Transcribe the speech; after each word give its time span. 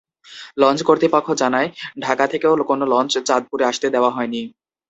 Launch 0.57 0.79
কর্তৃপক্ষ 0.83 1.27
জানায়, 1.41 1.67
ঢাকা 1.99 2.25
থেকেও 2.27 2.53
কোনো 2.63 2.83
লঞ্চ 2.93 3.13
চাঁদপুরে 3.27 3.63
আসতে 3.65 3.87
দেওয়া 3.89 4.11
হয়নি। 4.11 4.41